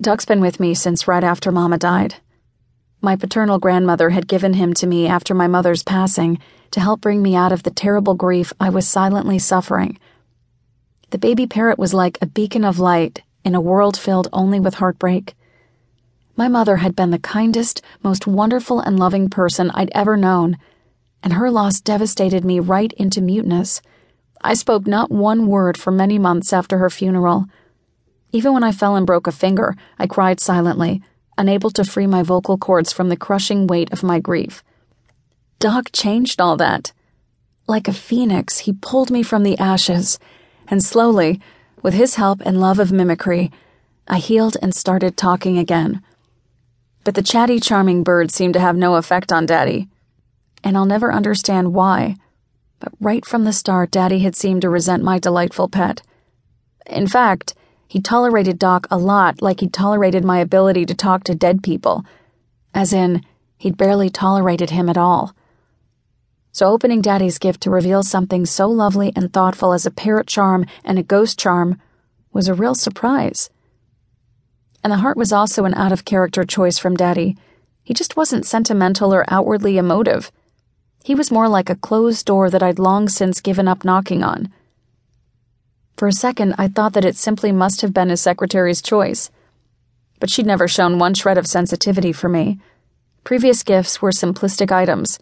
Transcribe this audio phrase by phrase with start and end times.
[0.00, 2.16] Doc's been with me since right after Mama died.
[3.00, 6.40] My paternal grandmother had given him to me after my mother's passing
[6.72, 9.98] to help bring me out of the terrible grief I was silently suffering.
[11.10, 14.74] The baby parrot was like a beacon of light in a world filled only with
[14.74, 15.36] heartbreak.
[16.36, 20.58] My mother had been the kindest, most wonderful and loving person I'd ever known,
[21.22, 23.80] and her loss devastated me right into muteness.
[24.42, 27.46] I spoke not one word for many months after her funeral.
[28.34, 31.00] Even when I fell and broke a finger, I cried silently,
[31.38, 34.64] unable to free my vocal cords from the crushing weight of my grief.
[35.60, 36.92] Doc changed all that.
[37.68, 40.18] Like a phoenix, he pulled me from the ashes,
[40.66, 41.40] and slowly,
[41.80, 43.52] with his help and love of mimicry,
[44.08, 46.02] I healed and started talking again.
[47.04, 49.88] But the chatty, charming bird seemed to have no effect on Daddy.
[50.64, 52.16] And I'll never understand why,
[52.80, 56.02] but right from the start, Daddy had seemed to resent my delightful pet.
[56.84, 57.54] In fact,
[57.94, 62.04] he tolerated Doc a lot like he tolerated my ability to talk to dead people.
[62.74, 63.22] As in,
[63.56, 65.32] he'd barely tolerated him at all.
[66.50, 70.66] So opening Daddy's gift to reveal something so lovely and thoughtful as a parrot charm
[70.82, 71.80] and a ghost charm
[72.32, 73.48] was a real surprise.
[74.82, 77.36] And the heart was also an out of character choice from Daddy.
[77.84, 80.32] He just wasn't sentimental or outwardly emotive.
[81.04, 84.52] He was more like a closed door that I'd long since given up knocking on.
[85.96, 89.30] For a second, I thought that it simply must have been his secretary's choice.
[90.18, 92.58] But she'd never shown one shred of sensitivity for me.
[93.22, 95.18] Previous gifts were simplistic items,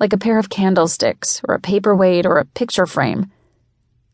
[0.00, 3.30] like a pair of candlesticks, or a paperweight, or a picture frame.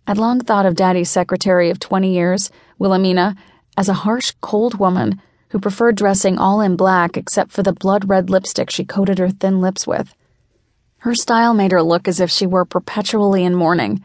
[0.07, 3.37] I'd long thought of Daddy's secretary of 20 years, Wilhelmina,
[3.77, 8.09] as a harsh, cold woman who preferred dressing all in black except for the blood
[8.09, 10.15] red lipstick she coated her thin lips with.
[10.99, 14.05] Her style made her look as if she were perpetually in mourning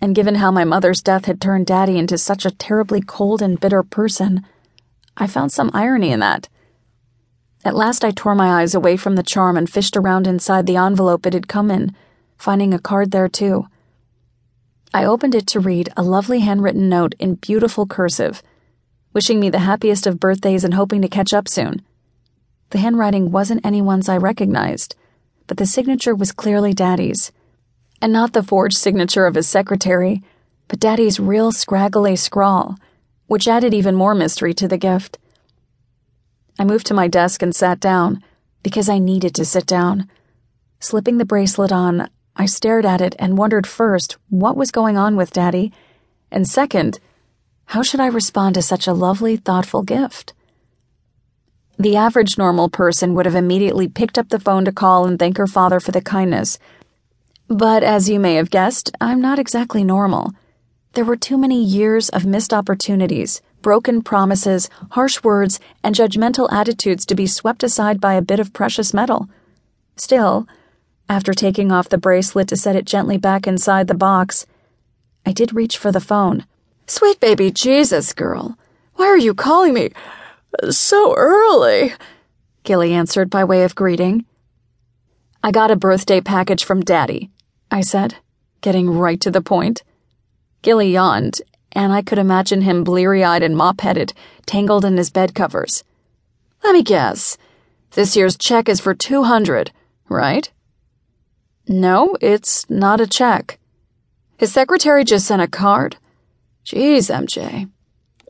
[0.00, 3.60] and given how my mother's death had turned Daddy into such a terribly cold and
[3.60, 4.44] bitter person,
[5.16, 6.48] I found some irony in that.
[7.64, 10.76] At last, I tore my eyes away from the charm and fished around inside the
[10.76, 11.94] envelope it had come in,
[12.36, 13.66] finding a card there too.
[14.94, 18.42] I opened it to read a lovely handwritten note in beautiful cursive,
[19.12, 21.82] wishing me the happiest of birthdays and hoping to catch up soon.
[22.70, 24.94] The handwriting wasn't anyone's I recognized,
[25.46, 27.32] but the signature was clearly Daddy's
[28.00, 30.22] and not the forged signature of his secretary,
[30.68, 32.76] but Daddy's real scraggly scrawl,
[33.26, 35.18] which added even more mystery to the gift.
[36.58, 38.22] I moved to my desk and sat down,
[38.62, 40.08] because I needed to sit down.
[40.80, 45.16] Slipping the bracelet on, I stared at it and wondered first what was going on
[45.16, 45.72] with Daddy,
[46.30, 47.00] and second,
[47.66, 50.34] how should I respond to such a lovely, thoughtful gift?
[51.78, 55.36] The average normal person would have immediately picked up the phone to call and thank
[55.36, 56.58] her father for the kindness
[57.48, 60.32] but as you may have guessed, I'm not exactly normal.
[60.92, 67.06] There were too many years of missed opportunities, broken promises, harsh words, and judgmental attitudes
[67.06, 69.28] to be swept aside by a bit of precious metal.
[69.96, 70.46] Still,
[71.08, 74.44] after taking off the bracelet to set it gently back inside the box,
[75.24, 76.44] I did reach for the phone.
[76.86, 78.58] Sweet baby Jesus, girl.
[78.94, 79.90] Why are you calling me
[80.70, 81.94] so early?
[82.64, 84.26] Gilley answered by way of greeting.
[85.42, 87.30] I got a birthday package from Daddy.
[87.70, 88.16] I said,
[88.60, 89.82] getting right to the point.
[90.62, 91.40] Gilley yawned,
[91.72, 94.12] and I could imagine him bleary eyed and mop headed,
[94.46, 95.84] tangled in his bed covers.
[96.64, 97.36] Let me guess.
[97.92, 99.70] This year's check is for 200,
[100.08, 100.50] right?
[101.66, 103.58] No, it's not a check.
[104.38, 105.96] His secretary just sent a card.
[106.64, 107.70] Geez, MJ.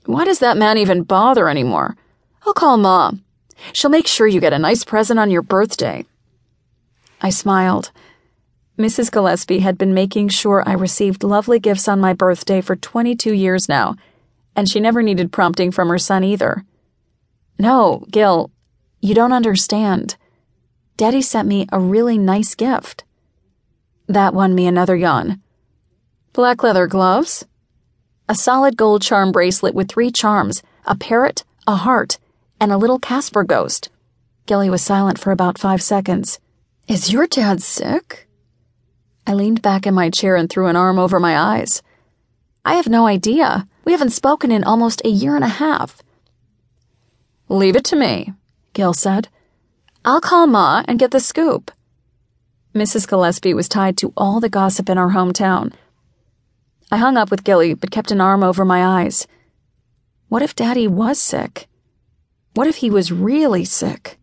[0.07, 1.97] Why does that man even bother anymore?
[2.47, 3.25] I'll call Mom.
[3.73, 6.05] She'll make sure you get a nice present on your birthday.
[7.21, 7.91] I smiled.
[8.79, 9.11] Mrs.
[9.11, 13.69] Gillespie had been making sure I received lovely gifts on my birthday for 22 years
[13.69, 13.97] now,
[14.55, 16.65] and she never needed prompting from her son either.
[17.59, 18.53] No, Gil,
[19.01, 20.15] you don't understand.
[20.97, 23.03] Daddy sent me a really nice gift.
[24.07, 25.43] That won me another yawn.
[26.33, 27.47] Black leather gloves?
[28.29, 32.19] A solid gold charm bracelet with three charms a parrot, a heart,
[32.61, 33.91] and a little Casper ghost.
[34.47, 36.39] Gilley was silent for about five seconds.
[36.87, 38.28] Is your dad sick?
[39.29, 41.83] I leaned back in my chair and threw an arm over my eyes.
[42.65, 43.69] I have no idea.
[43.85, 46.03] We haven't spoken in almost a year and a half.
[47.51, 48.33] Leave it to me,
[48.73, 49.29] Gil said.
[50.03, 51.71] I'll call Ma and get the scoop.
[52.75, 53.07] Mrs.
[53.07, 55.75] Gillespie was tied to all the gossip in our hometown.
[56.91, 59.27] I hung up with Gilley, but kept an arm over my eyes.
[60.31, 61.69] What if Daddy was sick?
[62.55, 64.18] What if he was really sick?